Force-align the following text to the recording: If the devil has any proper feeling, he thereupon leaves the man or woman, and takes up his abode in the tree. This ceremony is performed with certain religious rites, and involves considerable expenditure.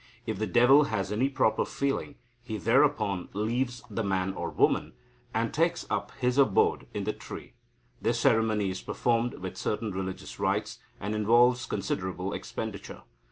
If 0.25 0.39
the 0.39 0.47
devil 0.47 0.85
has 0.85 1.11
any 1.11 1.29
proper 1.29 1.63
feeling, 1.63 2.15
he 2.41 2.57
thereupon 2.57 3.29
leaves 3.33 3.83
the 3.87 4.03
man 4.03 4.33
or 4.33 4.49
woman, 4.49 4.93
and 5.31 5.53
takes 5.53 5.85
up 5.91 6.11
his 6.19 6.39
abode 6.39 6.87
in 6.91 7.03
the 7.03 7.13
tree. 7.13 7.53
This 8.01 8.19
ceremony 8.19 8.71
is 8.71 8.81
performed 8.81 9.35
with 9.35 9.57
certain 9.57 9.91
religious 9.91 10.39
rites, 10.39 10.79
and 10.99 11.13
involves 11.13 11.67
considerable 11.67 12.33
expenditure. 12.33 13.03